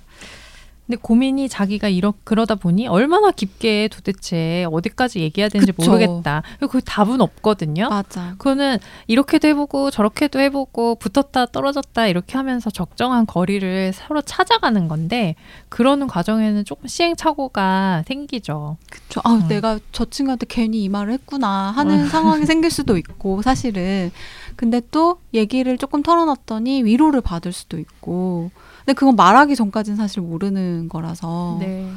근데 0.86 0.98
고민이 1.02 1.48
자기가 1.48 1.88
이러 1.88 2.14
그러다 2.22 2.54
보니 2.54 2.86
얼마나 2.86 3.32
깊게 3.32 3.88
도대체 3.88 4.66
어디까지 4.70 5.18
얘기해야 5.18 5.48
되는지 5.48 5.72
그쵸. 5.72 5.90
모르겠다. 5.90 6.42
그 6.70 6.80
답은 6.80 7.20
없거든요. 7.20 7.88
맞아. 7.88 8.34
그거는 8.38 8.78
이렇게도 9.08 9.48
해보고 9.48 9.90
저렇게도 9.90 10.38
해보고 10.38 10.94
붙었다 10.94 11.46
떨어졌다 11.46 12.06
이렇게 12.06 12.36
하면서 12.36 12.70
적정한 12.70 13.26
거리를 13.26 13.92
서로 13.94 14.22
찾아가는 14.22 14.86
건데 14.86 15.34
그러는 15.68 16.06
과정에는 16.06 16.64
조금 16.64 16.86
시행착오가 16.86 18.04
생기죠. 18.06 18.76
그쵸. 18.88 19.20
아, 19.24 19.34
음. 19.34 19.48
내가 19.48 19.80
저 19.90 20.04
친구한테 20.04 20.46
괜히 20.48 20.84
이 20.84 20.88
말을 20.88 21.12
했구나 21.14 21.72
하는 21.72 22.06
상황이 22.06 22.46
생길 22.46 22.70
수도 22.70 22.96
있고 22.96 23.42
사실은. 23.42 24.12
근데 24.56 24.80
또 24.90 25.18
얘기를 25.34 25.76
조금 25.78 26.02
털어놨더니 26.02 26.82
위로를 26.84 27.20
받을 27.20 27.52
수도 27.52 27.78
있고. 27.78 28.50
근데 28.84 28.94
그건 28.94 29.16
말하기 29.16 29.54
전까지는 29.56 29.96
사실 29.96 30.22
모르는 30.22 30.88
거라서. 30.88 31.58
네. 31.60 31.88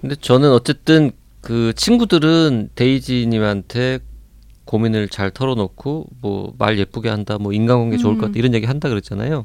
근데 0.00 0.14
저는 0.16 0.50
어쨌든 0.52 1.10
그 1.40 1.72
친구들은 1.74 2.70
데이지님한테 2.74 4.00
고민을 4.64 5.08
잘 5.08 5.30
털어놓고 5.30 6.06
뭐 6.20 6.52
말 6.58 6.78
예쁘게 6.78 7.08
한다, 7.08 7.38
뭐 7.38 7.52
인간관계 7.52 7.98
좋을 7.98 8.14
것 8.16 8.24
음. 8.26 8.28
같다 8.28 8.38
이런 8.38 8.54
얘기 8.54 8.66
한다 8.66 8.88
그랬잖아요. 8.88 9.44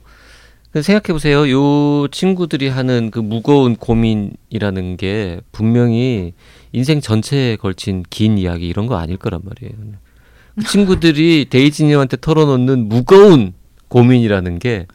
근데 0.72 0.82
생각해 0.84 1.12
보세요. 1.14 1.50
요 1.52 2.08
친구들이 2.08 2.70
하는 2.70 3.12
그 3.12 3.20
무거운 3.20 3.76
고민이라는 3.76 4.98
게 4.98 5.42
분명히 5.52 6.34
인생 6.72 7.02
전체에 7.02 7.58
걸친 7.58 8.04
긴 8.10 8.38
이야기 8.38 8.68
이런 8.68 8.88
거 8.88 8.96
아닐 8.96 9.18
거란 9.18 9.42
말이에요. 9.44 9.74
그 10.56 10.66
친구들이 10.66 11.48
데이지님한테 11.50 12.18
털어놓는 12.20 12.88
무거운 12.90 13.54
고민이라는 13.88 14.60
게 14.60 14.88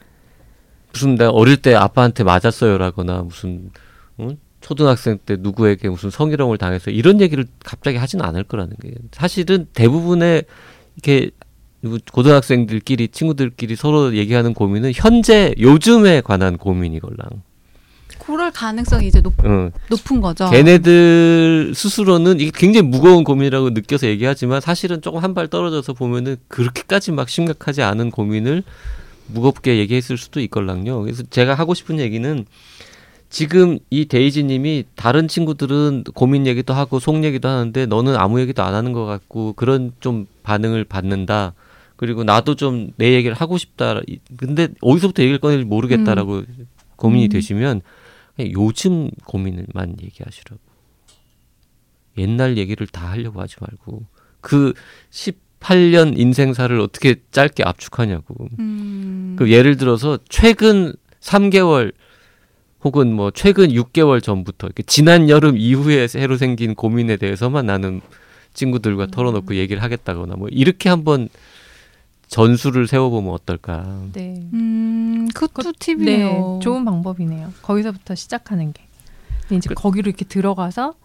무슨 0.91 1.15
내가 1.15 1.31
어릴 1.31 1.57
때 1.57 1.75
아빠한테 1.75 2.23
맞았어요라거나 2.23 3.23
무슨 3.23 3.69
응? 4.19 4.37
초등학생 4.61 5.17
때 5.23 5.37
누구에게 5.39 5.89
무슨 5.89 6.09
성희롱을 6.09 6.57
당해서 6.57 6.91
이런 6.91 7.21
얘기를 7.21 7.45
갑자기 7.63 7.97
하진 7.97 8.21
않을 8.21 8.43
거라는 8.43 8.75
게 8.81 8.91
사실은 9.11 9.67
대부분의 9.73 10.43
이렇게 10.95 11.31
고등학생들끼리 12.11 13.09
친구들끼리 13.09 13.75
서로 13.75 14.15
얘기하는 14.15 14.53
고민은 14.53 14.91
현재 14.95 15.53
요즘에 15.59 16.21
관한 16.21 16.57
고민이걸랑. 16.57 17.43
그럴 18.27 18.51
가능성이 18.51 19.07
이제 19.07 19.21
높, 19.21 19.33
응. 19.45 19.71
높은 19.89 20.19
거죠. 20.19 20.49
걔네들 20.49 21.71
스스로는 21.73 22.39
이게 22.41 22.51
굉장히 22.53 22.85
무거운 22.87 23.23
고민이라고 23.23 23.69
느껴서 23.71 24.05
얘기하지만 24.07 24.59
사실은 24.61 25.01
조금 25.01 25.23
한 25.23 25.33
발 25.33 25.47
떨어져서 25.47 25.93
보면은 25.93 26.35
그렇게까지 26.49 27.11
막 27.13 27.29
심각하지 27.29 27.81
않은 27.83 28.11
고민을 28.11 28.63
무겁게 29.27 29.77
얘기했을 29.77 30.17
수도 30.17 30.39
있걸랑요. 30.41 31.01
그래서 31.03 31.23
제가 31.29 31.53
하고 31.55 31.73
싶은 31.73 31.99
얘기는 31.99 32.45
지금 33.29 33.77
이 33.89 34.05
데이지님이 34.05 34.85
다른 34.95 35.27
친구들은 35.27 36.03
고민 36.13 36.47
얘기도 36.47 36.73
하고 36.73 36.99
속 36.99 37.23
얘기도 37.23 37.47
하는데 37.47 37.85
너는 37.85 38.15
아무 38.15 38.39
얘기도 38.41 38.63
안 38.63 38.73
하는 38.73 38.93
것 38.93 39.05
같고 39.05 39.53
그런 39.53 39.91
좀 39.99 40.27
반응을 40.43 40.83
받는다. 40.85 41.53
그리고 41.97 42.23
나도 42.23 42.55
좀 42.55 42.91
내 42.97 43.13
얘기를 43.13 43.35
하고 43.35 43.57
싶다. 43.57 44.01
이- 44.07 44.19
근데 44.37 44.67
어디서부터 44.81 45.23
얘기를 45.23 45.39
꺼낼지 45.39 45.65
모르겠다라고 45.65 46.43
고민이 46.95 47.25
음. 47.25 47.29
되시면 47.29 47.81
요즘 48.39 49.09
고민을만 49.25 49.97
얘기하시라고. 50.01 50.61
옛날 52.17 52.57
얘기를 52.57 52.87
다 52.87 53.09
하려고 53.11 53.41
하지 53.41 53.55
말고 53.59 54.05
그 54.41 54.73
18년 55.11 56.17
인생사를 56.17 56.79
어떻게 56.79 57.15
짧게 57.31 57.63
압축하냐고. 57.63 58.47
음. 58.59 59.35
그 59.37 59.51
예를 59.51 59.77
들어서 59.77 60.17
최근 60.29 60.93
3개월 61.19 61.93
혹은 62.83 63.13
뭐 63.13 63.31
최근 63.31 63.69
6개월 63.69 64.21
전부터 64.21 64.67
이렇게 64.67 64.83
지난 64.83 65.29
여름 65.29 65.57
이후에 65.57 66.07
새로 66.07 66.37
생긴 66.37 66.75
고민에 66.75 67.17
대해서만 67.17 67.65
나는 67.65 68.01
친구들과 68.53 69.05
음. 69.05 69.11
털어놓고 69.11 69.55
얘기를 69.55 69.81
하겠다거나 69.83 70.35
뭐 70.35 70.47
이렇게 70.49 70.89
한번 70.89 71.29
전술을 72.27 72.87
세워보면 72.87 73.31
어떨까. 73.33 74.05
네. 74.13 74.41
음, 74.53 75.06
그것도 75.33 75.71
그- 75.71 75.77
팁이네요. 75.79 76.27
네, 76.27 76.59
좋은 76.63 76.85
방법이네요. 76.85 77.53
거기서부터 77.61 78.15
시작하는 78.15 78.73
게. 78.73 78.83
근데 79.41 79.55
이제 79.57 79.69
그- 79.69 79.75
거기로 79.75 80.09
이렇게 80.09 80.25
들어가서 80.25 80.95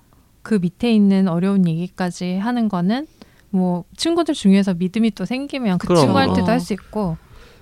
그 0.43 0.55
밑에 0.61 0.93
있는 0.93 1.29
어려운 1.29 1.69
얘기까지 1.69 2.37
하는 2.38 2.69
거는 2.69 3.07
뭐 3.50 3.85
친구들 3.97 4.35
중에서 4.35 4.75
믿음이 4.75 5.12
또 5.12 5.25
생기면 5.25 5.79
그 5.79 5.87
그럼. 5.88 6.02
친구한테도 6.02 6.47
어. 6.47 6.50
할수 6.50 6.73
있고 6.73 7.17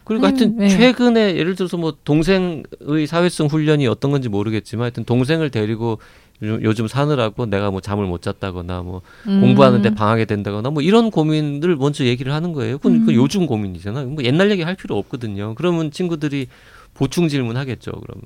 그리고 0.05 0.25
하여튼 0.27 0.53
음, 0.55 0.57
네. 0.59 0.69
최근에 0.69 1.37
예를 1.37 1.55
들어서 1.55 1.77
뭐 1.77 1.95
동생의 2.05 3.07
사회성 3.07 3.49
훈련이 3.49 3.87
어떤 3.87 4.11
건지 4.11 4.29
모르겠지만 4.29 4.85
하여튼 4.85 5.05
동생을 5.05 5.51
데리고 5.51 5.99
요즘, 6.43 6.89
사느라고 6.89 7.47
내가 7.47 7.71
뭐 7.71 7.81
잠을 7.81 8.07
못 8.07 8.23
잤다거나 8.23 8.83
뭐 8.83 9.03
음, 9.27 9.41
공부하는데 9.41 9.95
방하게 9.95 10.25
된다거나 10.25 10.71
뭐 10.71 10.83
이런 10.83 11.11
고민을 11.11 11.77
먼저 11.77 12.05
얘기를 12.05 12.33
하는 12.33 12.53
거예요. 12.53 12.79
그건 12.79 13.05
그 13.05 13.13
음. 13.13 13.15
요즘 13.17 13.47
고민이잖아요. 13.47 14.09
뭐 14.09 14.25
옛날 14.25 14.51
얘기 14.51 14.63
할 14.63 14.75
필요 14.75 14.97
없거든요. 14.97 15.55
그러면 15.55 15.91
친구들이 15.91 16.47
보충 16.95 17.29
질문 17.29 17.57
하겠죠. 17.59 17.93
그러면 17.93 18.23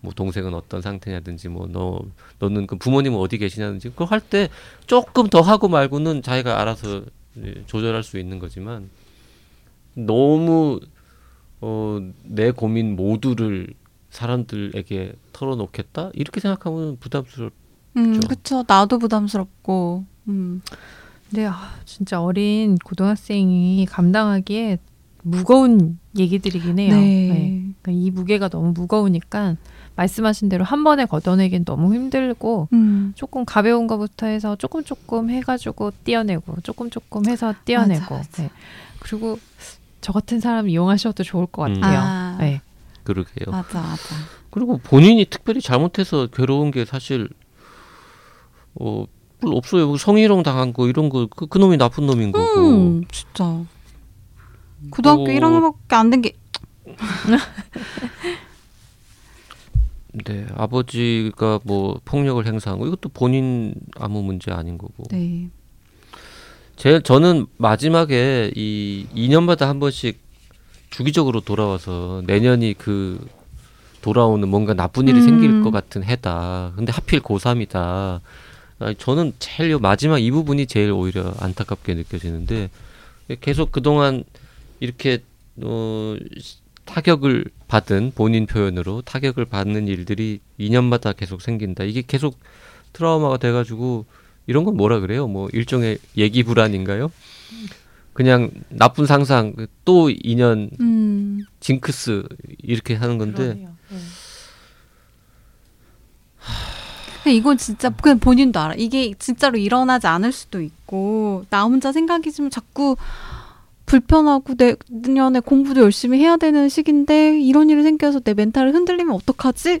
뭐 0.00 0.12
동생은 0.12 0.54
어떤 0.54 0.82
상태냐든지 0.82 1.48
뭐 1.48 1.68
너 1.70 2.00
너는 2.40 2.66
그 2.66 2.76
부모님은 2.76 3.18
어디 3.18 3.38
계시냐든지 3.38 3.90
그거 3.90 4.04
할때 4.04 4.48
조금 4.86 5.28
더 5.28 5.40
하고 5.40 5.68
말고는 5.68 6.22
자기가 6.22 6.60
알아서 6.60 7.02
조절할 7.66 8.02
수 8.02 8.18
있는 8.18 8.38
거지만 8.38 8.90
너무 9.94 10.80
어 11.60 12.00
내 12.24 12.50
고민 12.50 12.96
모두를 12.96 13.68
사람들에게 14.10 15.14
털어놓겠다 15.32 16.10
이렇게 16.14 16.40
생각하면 16.40 16.96
부담스럽. 16.98 17.52
음, 17.96 18.20
그렇죠. 18.20 18.64
나도 18.66 18.98
부담스럽고. 18.98 20.04
음. 20.28 20.62
네, 21.30 21.46
아, 21.46 21.72
진짜 21.84 22.22
어린 22.22 22.76
고등학생이 22.76 23.86
감당하기에 23.86 24.78
무거운 25.22 25.98
얘기들이긴 26.16 26.78
해요. 26.78 26.94
네. 26.94 27.72
그러니까 27.82 27.92
이 27.92 28.10
무게가 28.10 28.48
너무 28.48 28.72
무거우니까 28.72 29.56
말씀하신 29.96 30.48
대로 30.48 30.62
한 30.64 30.84
번에 30.84 31.04
걷어내긴 31.04 31.64
너무 31.64 31.94
힘들고 31.94 32.68
음. 32.72 33.12
조금 33.16 33.44
가벼운 33.44 33.86
거부터 33.86 34.26
해서 34.26 34.54
조금 34.56 34.84
조금 34.84 35.30
해가지고 35.30 35.90
띄어내고 36.04 36.60
조금 36.62 36.90
조금 36.90 37.26
해서 37.26 37.54
띄어내고 37.64 38.14
맞아, 38.14 38.14
맞아. 38.14 38.42
네. 38.42 38.50
그리고 39.00 39.38
저 40.00 40.12
같은 40.12 40.38
사람 40.38 40.68
이용하셔도 40.68 41.24
좋을 41.24 41.46
것 41.46 41.66
음. 41.66 41.80
같아요. 41.80 41.98
아. 42.00 42.36
네. 42.38 42.60
그러게요. 43.06 43.50
맞아, 43.50 43.80
맞아. 43.80 44.02
그리고 44.50 44.78
본인이 44.78 45.24
특별히 45.24 45.60
잘못해서 45.60 46.26
괴로운 46.26 46.70
게 46.70 46.84
사실 46.84 47.28
어 48.74 49.06
별로 49.40 49.56
없어요. 49.56 49.96
성희롱 49.96 50.42
당한 50.42 50.72
거 50.72 50.88
이런 50.88 51.08
거그 51.08 51.46
그 51.46 51.58
놈이 51.58 51.76
나쁜 51.76 52.06
놈인 52.06 52.32
거고. 52.32 52.60
음, 52.60 53.04
진짜. 53.10 53.64
고등학교 54.90 55.24
뭐- 55.24 55.30
1학년밖에 55.32 55.92
안 55.94 56.10
된 56.10 56.22
게. 56.22 56.32
네, 60.24 60.46
아버지가 60.54 61.60
뭐 61.64 62.00
폭력을 62.04 62.44
행사한 62.46 62.78
거 62.78 62.86
이것도 62.86 63.10
본인 63.10 63.74
아무 63.96 64.22
문제 64.22 64.50
아닌 64.50 64.78
거고. 64.78 65.04
네. 65.10 65.48
제 66.76 67.00
저는 67.00 67.46
마지막에 67.58 68.50
이 68.54 69.06
2년마다 69.14 69.66
한 69.66 69.78
번씩 69.80 70.18
주기적으로 70.90 71.40
돌아와서 71.40 72.22
내년이 72.26 72.74
그 72.78 73.26
돌아오는 74.02 74.48
뭔가 74.48 74.72
나쁜 74.74 75.08
일이 75.08 75.18
음. 75.18 75.24
생길 75.24 75.62
것 75.62 75.70
같은 75.70 76.04
해다. 76.04 76.72
근데 76.76 76.92
하필 76.92 77.20
고3이다. 77.20 78.20
저는 78.98 79.32
제일 79.38 79.70
요 79.70 79.78
마지막 79.78 80.18
이 80.18 80.30
부분이 80.30 80.66
제일 80.66 80.92
오히려 80.92 81.32
안타깝게 81.38 81.94
느껴지는데 81.94 82.70
계속 83.40 83.72
그동안 83.72 84.22
이렇게 84.80 85.22
어 85.62 86.16
시- 86.38 86.58
타격을 86.84 87.46
받은 87.66 88.12
본인 88.14 88.46
표현으로 88.46 89.02
타격을 89.02 89.46
받는 89.46 89.88
일들이 89.88 90.38
2년마다 90.60 91.16
계속 91.16 91.42
생긴다. 91.42 91.82
이게 91.84 92.02
계속 92.06 92.38
트라우마가 92.92 93.38
돼가지고 93.38 94.06
이런 94.46 94.62
건 94.64 94.76
뭐라 94.76 95.00
그래요? 95.00 95.26
뭐 95.26 95.48
일종의 95.52 95.98
얘기 96.16 96.44
불안인가요? 96.44 97.10
그냥 98.16 98.50
나쁜 98.70 99.04
상상 99.04 99.52
또 99.84 100.08
2년 100.08 100.70
음. 100.80 101.44
징크스 101.60 102.22
이렇게 102.62 102.94
하는 102.94 103.18
건데. 103.18 103.52
네. 103.52 103.68
근데 107.22 107.36
이건 107.36 107.58
진짜 107.58 107.90
그냥 107.90 108.18
본인도 108.18 108.58
알아. 108.58 108.74
이게 108.78 109.12
진짜로 109.18 109.58
일어나지 109.58 110.06
않을 110.06 110.32
수도 110.32 110.62
있고 110.62 111.44
나 111.50 111.64
혼자 111.64 111.92
생각이 111.92 112.32
좀 112.32 112.48
자꾸 112.48 112.96
불편하고 113.84 114.54
내년에 114.88 115.40
공부도 115.40 115.82
열심히 115.82 116.18
해야 116.18 116.38
되는 116.38 116.70
시기인데 116.70 117.38
이런 117.38 117.68
일이 117.68 117.82
생겨서 117.82 118.20
내 118.20 118.32
멘탈을 118.32 118.72
흔들리면 118.72 119.14
어떡하지? 119.14 119.80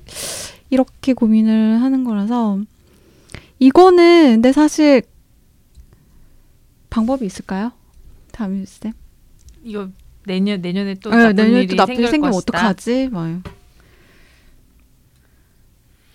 이렇게 0.68 1.14
고민을 1.14 1.80
하는 1.80 2.04
거라서 2.04 2.58
이거는 3.60 4.34
근데 4.34 4.52
사실 4.52 5.00
방법이 6.90 7.24
있을까요? 7.24 7.72
다음 8.36 8.64
쌤. 8.66 8.92
이거 9.64 9.88
내년 10.26 10.60
내년에 10.60 10.94
또 10.94 11.08
네, 11.10 11.16
나쁜 11.16 11.36
내년에 11.36 11.58
일이 11.62 11.68
또 11.68 11.76
나쁜 11.76 11.92
일 11.94 11.96
생길 11.96 12.10
생기면 12.10 12.32
것이다. 12.32 12.58
어떡하지? 12.58 13.08
막. 13.10 13.42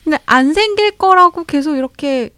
근데 0.04 0.18
안 0.26 0.54
생길 0.54 0.92
거라고 0.98 1.44
계속 1.46 1.76
이렇게 1.78 2.30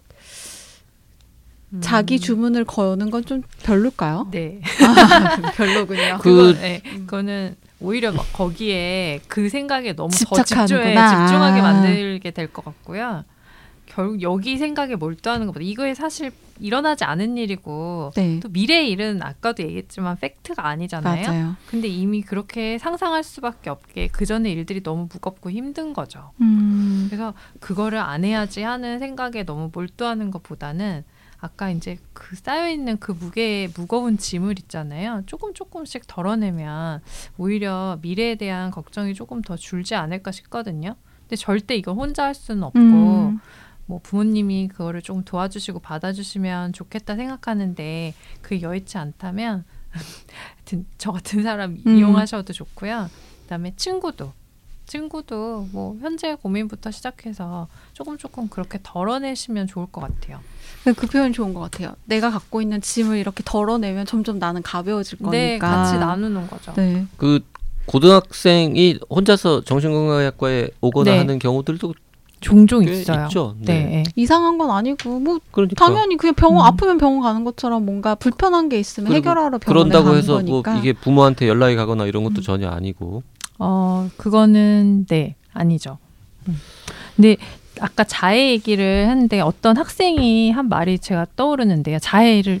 음. 1.72 1.80
자기 1.82 2.18
주문을 2.20 2.64
거는 2.64 3.10
건 3.10 3.24
좀 3.24 3.42
별로일까요? 3.62 4.28
네. 4.30 4.60
아, 4.82 5.40
별로군요. 5.56 6.18
그- 6.20 6.54
네, 6.60 6.80
그거는 6.80 7.56
오히려 7.80 8.12
막 8.12 8.24
거기에 8.32 9.20
그 9.28 9.48
생각에 9.48 9.92
너무 9.94 10.10
더 10.10 10.16
집중해, 10.16 10.44
집착하는구나. 10.44 11.26
집중하게 11.26 11.60
아. 11.60 11.62
만들게 11.62 12.30
될 12.30 12.48
것 12.52 12.64
같고요. 12.64 13.24
결국 13.86 14.22
여기 14.22 14.56
생각에 14.56 14.94
몰두하는 14.96 15.46
것보다 15.46 15.64
이거에 15.64 15.94
사실 15.94 16.30
일어나지 16.60 17.04
않은 17.04 17.36
일이고 17.36 18.12
네. 18.14 18.40
또 18.40 18.48
미래의 18.48 18.90
일은 18.90 19.22
아까도 19.22 19.62
얘기했지만 19.62 20.16
팩트가 20.18 20.66
아니잖아요. 20.66 21.26
맞아요. 21.26 21.56
근데 21.68 21.88
이미 21.88 22.22
그렇게 22.22 22.78
상상할 22.78 23.22
수밖에 23.22 23.70
없게 23.70 24.08
그 24.08 24.26
전에 24.26 24.50
일들이 24.50 24.82
너무 24.82 25.08
무겁고 25.12 25.50
힘든 25.50 25.92
거죠. 25.92 26.30
음. 26.40 27.06
그래서 27.08 27.34
그거를 27.60 27.98
안 27.98 28.24
해야지 28.24 28.62
하는 28.62 28.98
생각에 28.98 29.44
너무 29.44 29.70
몰두하는 29.72 30.30
것보다는 30.30 31.04
아까 31.44 31.68
이제 31.70 31.98
그 32.14 32.36
쌓여 32.36 32.70
있는 32.70 32.98
그 32.98 33.12
무게 33.12 33.68
무거운 33.76 34.16
짐을 34.16 34.58
있잖아요. 34.60 35.22
조금 35.26 35.52
조금씩 35.52 36.06
덜어내면 36.06 37.02
오히려 37.36 37.98
미래에 38.00 38.36
대한 38.36 38.70
걱정이 38.70 39.12
조금 39.14 39.42
더 39.42 39.54
줄지 39.56 39.94
않을까 39.94 40.32
싶거든요. 40.32 40.96
근데 41.20 41.36
절대 41.36 41.76
이걸 41.76 41.96
혼자 41.96 42.24
할 42.24 42.34
수는 42.34 42.62
없고 42.62 42.78
음. 42.78 43.40
뭐 43.86 44.00
부모님이 44.02 44.68
그거를 44.68 45.02
좀 45.02 45.24
도와주시고 45.24 45.80
받아주시면 45.80 46.72
좋겠다 46.72 47.16
생각하는데 47.16 48.14
그 48.40 48.60
여의치 48.60 48.98
않다면 48.98 49.64
하여튼 50.56 50.86
저 50.98 51.12
같은 51.12 51.42
사람 51.42 51.82
음. 51.86 51.96
이용하셔도 51.98 52.52
좋고요. 52.52 53.10
그다음에 53.42 53.74
친구도 53.76 54.32
친구도 54.86 55.68
뭐 55.72 55.96
현재 56.00 56.34
고민부터 56.34 56.90
시작해서 56.90 57.68
조금 57.92 58.18
조금 58.18 58.48
그렇게 58.48 58.78
덜어내시면 58.82 59.66
좋을 59.66 59.86
것 59.86 60.00
같아요. 60.00 60.40
그 60.96 61.06
표현 61.06 61.32
좋은 61.32 61.54
것 61.54 61.60
같아요. 61.60 61.94
내가 62.04 62.30
갖고 62.30 62.60
있는 62.60 62.80
짐을 62.80 63.16
이렇게 63.16 63.42
덜어내면 63.44 64.04
점점 64.04 64.38
나는 64.38 64.62
가벼워질 64.62 65.18
거니까. 65.18 65.30
네, 65.30 65.58
같이 65.58 65.98
나누는 65.98 66.46
거죠. 66.46 66.74
네. 66.74 67.06
그 67.16 67.40
고등학생이 67.86 68.98
혼자서 69.10 69.62
정신건강의학과에 69.64 70.68
오거나 70.80 71.12
네. 71.12 71.18
하는 71.18 71.38
경우들도 71.38 71.94
종종 72.40 72.84
꽤 72.84 72.92
있어요. 72.92 73.24
있죠. 73.24 73.56
네. 73.60 73.84
네. 73.84 74.02
이상한 74.16 74.58
건 74.58 74.70
아니고 74.70 75.20
뭐 75.20 75.38
그러니까 75.50 75.86
당연히 75.86 76.16
그냥 76.16 76.34
병원 76.34 76.64
음. 76.64 76.66
아프면 76.66 76.98
병원 76.98 77.22
가는 77.22 77.42
것처럼 77.44 77.86
뭔가 77.86 78.14
불편한 78.14 78.68
게 78.68 78.78
있으면 78.78 79.08
그리고 79.08 79.30
해결하러 79.30 79.58
병원에 79.58 79.64
그런다고 79.66 80.04
가는 80.04 80.18
해서 80.18 80.34
거니까. 80.34 80.72
뭐 80.72 80.80
이게 80.80 80.92
부모한테 80.92 81.48
연락이 81.48 81.76
가거나 81.76 82.06
이런 82.06 82.24
것도 82.24 82.36
음. 82.36 82.42
전혀 82.42 82.68
아니고 82.68 83.22
어, 83.58 84.08
그거는 84.16 85.06
네, 85.08 85.36
아니죠. 85.52 85.98
음. 86.48 86.58
근데 87.16 87.36
아까 87.80 88.04
자해 88.04 88.50
얘기를 88.50 89.08
했는데 89.08 89.40
어떤 89.40 89.76
학생이 89.76 90.50
한 90.50 90.68
말이 90.68 90.98
제가 90.98 91.26
떠오르는데요. 91.36 91.98
자해를 91.98 92.60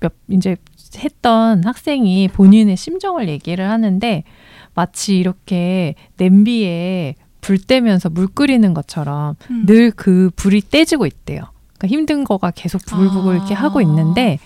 몇 0.00 0.12
이제 0.28 0.56
했던 0.96 1.64
학생이 1.64 2.28
본인의 2.28 2.76
심정을 2.76 3.28
얘기를 3.28 3.68
하는데 3.68 4.24
마치 4.74 5.18
이렇게 5.18 5.94
냄비에 6.16 7.14
불 7.40 7.58
떼면서 7.58 8.10
물 8.10 8.26
끓이는 8.26 8.74
것처럼 8.74 9.36
음. 9.50 9.64
늘그 9.66 10.30
불이 10.36 10.62
떼지고 10.70 11.06
있대요. 11.06 11.42
그러니까 11.78 11.88
힘든 11.88 12.24
거가 12.24 12.50
계속 12.50 12.84
부글부글 12.84 13.32
아. 13.32 13.36
이렇게 13.36 13.54
하고 13.54 13.80
있는데 13.80 14.38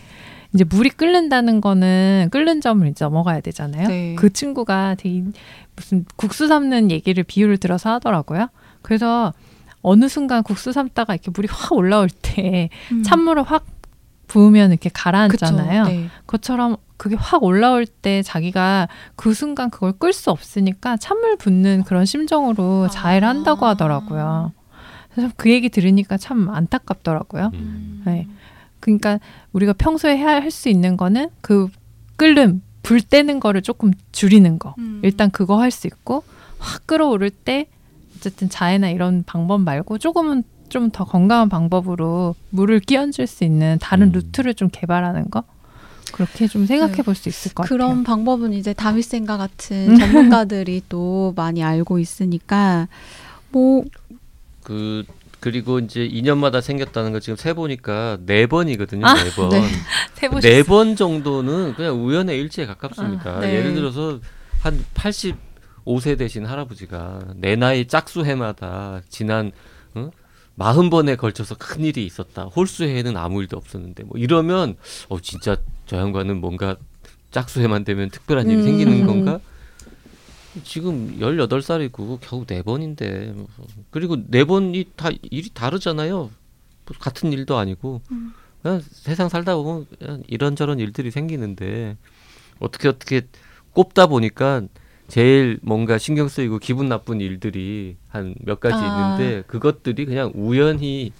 이제 0.55 0.63
물이 0.65 0.91
끓는다는 0.91 1.61
거는 1.61 2.29
끓는 2.31 2.61
점을 2.61 2.87
이제 2.87 3.05
넘어가야 3.05 3.41
되잖아요. 3.41 3.89
네. 3.89 4.15
그 4.17 4.33
친구가 4.33 4.95
되게 4.97 5.25
무슨 5.75 6.05
국수 6.17 6.47
삶는 6.47 6.93
얘기를 6.93 7.25
비유를 7.25 7.59
들어서 7.59 7.91
하더라고요. 7.95 8.49
그래서 8.81 9.33
어느 9.83 10.09
순간 10.09 10.43
국수 10.45 10.73
삶다가 10.73 11.15
이렇게 11.15 11.31
물이 11.33 11.49
확 11.51 11.73
올라올 11.73 12.09
때 12.09 12.71
음. 12.93 13.03
찬물을 13.03 13.43
확 13.43 13.67
부으면 14.29 14.71
이렇게 14.71 14.91
가라앉잖아요. 14.93 15.83
그쵸, 15.85 15.93
네. 15.93 16.09
그것처럼 16.27 16.77
그게 16.97 17.17
확 17.17 17.43
올라올 17.43 17.87
때 17.87 18.23
자기가 18.23 18.89
그 19.17 19.35
순간 19.35 19.71
그걸 19.71 19.93
끌 19.93 20.13
수 20.13 20.31
없으니까 20.31 20.97
찬물 20.97 21.37
붓는 21.37 21.85
그런 21.85 22.05
심정으로 22.05 22.89
자해를 22.89 23.27
한다고 23.27 23.67
아. 23.67 23.71
하더라고요. 23.71 24.53
그래서 25.13 25.33
그 25.37 25.51
얘기 25.51 25.69
들으니까 25.69 26.17
참 26.17 26.49
안타깝더라고요. 26.49 27.51
음. 27.55 28.03
네. 28.05 28.27
그러니까 28.81 29.19
우리가 29.53 29.73
평소에 29.73 30.17
해야 30.17 30.35
할수 30.35 30.69
있는 30.69 30.97
거는 30.97 31.31
그 31.41 31.69
끓는 32.17 32.63
불 32.83 33.01
떼는 33.01 33.41
거를 33.41 33.63
조금 33.63 33.93
줄이는 34.13 34.59
거. 34.59 34.75
음. 34.79 35.01
일단 35.03 35.31
그거 35.31 35.61
할 35.61 35.71
수 35.71 35.87
있고 35.87 36.23
확 36.59 36.87
끓어오를 36.87 37.31
때 37.31 37.67
어쨌든 38.17 38.49
자해나 38.49 38.91
이런 38.91 39.25
방법 39.27 39.61
말고 39.63 39.99
조금은 39.99 40.45
좀 40.69 40.91
더 40.91 41.05
건강한 41.05 41.49
방법으로 41.49 42.35
물을 42.51 42.81
끼얹을 42.81 43.27
수 43.27 43.45
있는 43.45 43.79
다른 43.81 44.09
음. 44.09 44.13
루트를 44.13 44.55
좀 44.55 44.69
개발하는 44.73 45.31
거 45.31 45.45
그렇게 46.15 46.47
좀 46.47 46.67
생각해 46.67 47.03
볼 47.03 47.15
수 47.15 47.29
있을 47.29 47.53
것 47.55 47.65
그런 47.69 47.89
같아요. 47.89 48.05
방법은 48.05 48.53
이제 48.53 48.73
다윗생과 48.73 49.37
같은 49.37 49.99
전문가들이 49.99 50.83
또 50.89 51.33
많이 51.37 51.63
알고 51.63 51.99
있으니까 51.99 52.89
뭐 53.51 53.85
그 54.63 55.05
그리고 55.41 55.79
이제 55.79 56.09
2년마다 56.09 56.63
생겼다는 56.63 57.13
거 57.13 57.21
지금 57.21 57.37
세 57.37 57.53
보니까 57.53 58.17
네 58.25 58.47
번이거든요. 58.47 59.07
아, 59.07 59.13
네 59.15 59.31
번. 59.37 59.51
네. 59.51 59.61
세보셨어요? 60.15 60.51
네번 60.53 60.97
정도는 60.97 61.75
그냥 61.75 62.03
우연의 62.03 62.39
일치에 62.41 62.65
가깝습니다. 62.65 63.31
아, 63.37 63.41
네. 63.41 63.57
예를 63.57 63.75
들어서 63.75 64.21
한 64.63 64.83
85세 64.95 66.17
되신 66.17 66.47
할아버지가 66.47 67.35
내 67.37 67.57
나이 67.57 67.87
짝수 67.87 68.25
해마다 68.25 69.03
지난 69.11 69.53
어? 70.57 70.65
40번에 70.65 71.17
걸쳐서 71.17 71.57
큰 71.57 71.85
일이 71.85 72.05
있었다. 72.07 72.45
홀수해는 72.45 73.17
아무 73.17 73.41
일도 73.43 73.57
없었는데 73.57 74.05
뭐 74.05 74.19
이러면 74.19 74.77
어 75.09 75.21
진짜 75.21 75.57
저 75.87 75.97
양반은 75.99 76.41
뭔가 76.41 76.77
짝수해만 77.31 77.85
되면 77.85 78.11
특별한 78.11 78.49
일이 78.49 78.59
음. 78.59 78.65
생기는 78.65 79.07
건가? 79.07 79.41
지금 80.63 81.19
18살이고 81.19 82.19
겨우 82.21 82.47
네 82.47 82.63
번인데 82.63 83.35
그리고 83.91 84.17
네 84.29 84.45
번이 84.45 84.85
다 84.95 85.11
일이 85.23 85.51
다르잖아요. 85.53 86.17
뭐 86.87 86.97
같은 87.01 87.33
일도 87.33 87.57
아니고 87.57 88.03
음. 88.13 88.33
그냥 88.63 88.81
세상 88.81 89.29
살다 89.29 89.57
보면 89.57 89.87
이런저런 90.29 90.79
일들이 90.79 91.11
생기는데 91.11 91.97
어떻게 92.61 92.89
어떻게 92.89 93.23
꼽다 93.73 94.07
보니까 94.07 94.63
제일 95.09 95.59
뭔가 95.63 95.99
신경 95.99 96.29
쓰이고 96.29 96.59
기분 96.59 96.89
나쁜 96.89 97.21
일들이 97.21 97.97
한 98.09 98.35
몇 98.41 98.61
가지 98.61 98.77
아. 98.77 99.17
있는데 99.17 99.43
그것들이 99.47 100.07
그냥 100.07 100.33
우연히 100.35 101.13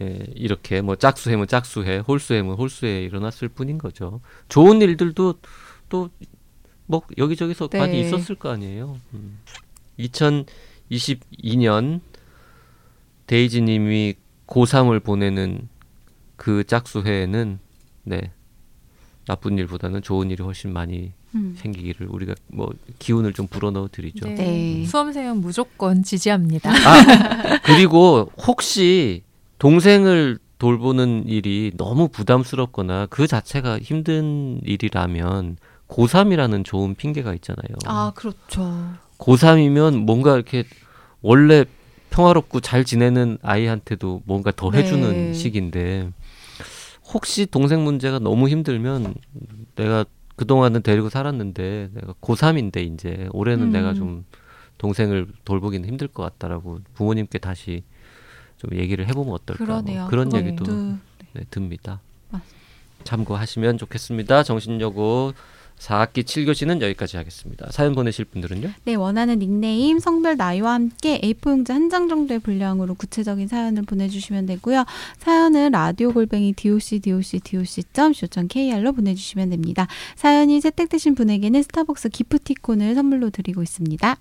예, 0.00 0.24
이렇게 0.34 0.80
뭐 0.82 0.96
짝수해면 0.96 1.48
짝수해, 1.48 1.98
홀수해면 1.98 2.54
홀수해 2.54 3.02
일어났을 3.02 3.48
뿐인 3.48 3.78
거죠. 3.78 4.20
좋은 4.48 4.82
일들도 4.82 5.34
또 5.88 6.10
뭐 6.90 7.02
여기저기서 7.16 7.68
네. 7.68 7.78
많이 7.78 8.00
있었을 8.00 8.34
거 8.34 8.50
아니에요. 8.50 8.98
음. 9.14 9.38
2022년 10.00 12.00
데이지 13.28 13.62
님이 13.62 14.14
고3을 14.48 15.04
보내는 15.04 15.68
그 16.34 16.64
짝수회에는 16.64 17.60
네 18.02 18.32
나쁜 19.24 19.56
일보다는 19.56 20.02
좋은 20.02 20.32
일이 20.32 20.42
훨씬 20.42 20.72
많이 20.72 21.12
음. 21.34 21.54
생기기를 21.56 22.08
우리가 22.08 22.34
뭐 22.48 22.72
기운을 22.98 23.32
좀 23.32 23.46
불어넣어 23.46 23.88
드리죠. 23.90 24.26
네. 24.26 24.34
네. 24.34 24.84
수험생은 24.86 25.40
무조건 25.40 26.02
지지합니다. 26.02 26.70
아 26.70 27.60
그리고 27.62 28.30
혹시 28.46 29.22
동생을 29.58 30.38
돌보는 30.58 31.26
일이 31.26 31.72
너무 31.76 32.08
부담스럽거나 32.08 33.06
그 33.06 33.26
자체가 33.26 33.78
힘든 33.78 34.60
일이라면 34.64 35.56
고3이라는 35.88 36.64
좋은 36.64 36.94
핑계가 36.94 37.34
있잖아요. 37.34 37.76
아 37.86 38.12
그렇죠. 38.14 38.92
고3이면 39.18 40.04
뭔가 40.04 40.34
이렇게 40.34 40.64
원래 41.22 41.64
평화롭고 42.10 42.60
잘 42.60 42.84
지내는 42.84 43.38
아이한테도 43.42 44.22
뭔가 44.24 44.50
더 44.54 44.70
해주는 44.70 45.26
네. 45.28 45.32
시기인데 45.32 46.10
혹시 47.12 47.46
동생 47.46 47.84
문제가 47.84 48.18
너무 48.18 48.48
힘들면 48.48 49.14
내가 49.76 50.04
그동안은 50.40 50.80
데리고 50.80 51.10
살았는데 51.10 51.90
내가 51.92 52.14
고3인데 52.22 52.78
이제 52.94 53.28
올해는 53.32 53.66
음. 53.66 53.72
내가 53.72 53.92
좀 53.92 54.24
동생을 54.78 55.26
돌보기는 55.44 55.86
힘들 55.86 56.08
것 56.08 56.22
같다라고 56.22 56.78
부모님께 56.94 57.38
다시 57.38 57.84
좀 58.56 58.70
얘기를 58.72 59.06
해보면 59.06 59.34
어떨까 59.34 59.62
뭐 59.62 59.82
그러네요. 59.82 60.06
그런 60.08 60.30
그것도 60.30 60.46
얘기도 60.46 60.72
네, 61.34 61.44
듭니다. 61.50 62.00
맞습니다. 62.30 62.58
참고하시면 63.04 63.76
좋겠습니다. 63.76 64.42
정신여고 64.42 65.34
4학기 65.80 66.22
7교시는 66.24 66.82
여기까지 66.82 67.16
하겠습니다. 67.16 67.68
사연 67.70 67.94
보내실 67.94 68.26
분들은요? 68.26 68.70
네, 68.84 68.94
원하는 68.94 69.38
닉네임, 69.38 69.98
성별, 69.98 70.36
나이와 70.36 70.74
함께 70.74 71.18
A4 71.22 71.50
용지 71.50 71.72
한 71.72 71.90
장 71.90 72.06
정도의 72.08 72.38
분량으로 72.38 72.94
구체적인 72.94 73.48
사연을 73.48 73.82
보내주시면 73.82 74.46
되고요. 74.46 74.84
사연은 75.18 75.72
라디오 75.72 76.12
골뱅이 76.12 76.52
doc 76.52 77.00
doc 77.00 77.40
doc.co.kr로 77.40 78.92
보내주시면 78.92 79.50
됩니다. 79.50 79.88
사연이 80.14 80.60
채택되신 80.60 81.16
분에게는 81.16 81.62
스타벅스 81.64 82.10
기프티콘을 82.10 82.94
선물로 82.94 83.30
드리고 83.30 83.62
있습니다. 83.62 84.16